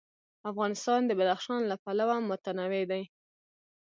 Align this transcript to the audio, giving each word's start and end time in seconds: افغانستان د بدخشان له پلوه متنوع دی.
افغانستان 0.51 0.99
د 1.05 1.11
بدخشان 1.19 1.61
له 1.71 1.75
پلوه 1.83 2.17
متنوع 2.29 2.83
دی. 2.91 3.03